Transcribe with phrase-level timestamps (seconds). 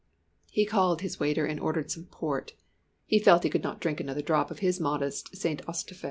[0.49, 2.53] He called his waiter and ordered some port
[3.05, 5.63] he felt he could not drink another drop of his modest St.
[5.67, 5.99] Estèphe!